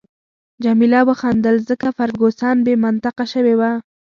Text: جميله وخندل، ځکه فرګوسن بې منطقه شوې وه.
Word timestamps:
جميله 0.63 0.99
وخندل، 1.09 1.55
ځکه 1.69 1.87
فرګوسن 1.97 2.57
بې 2.65 2.73
منطقه 2.85 3.23
شوې 3.33 3.55
وه. 3.59 3.71